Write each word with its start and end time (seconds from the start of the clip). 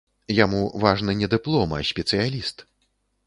Яму 0.35 0.61
важны 0.83 1.13
не 1.19 1.29
дыплом, 1.35 1.77
а 1.79 1.83
спецыяліст. 1.91 2.57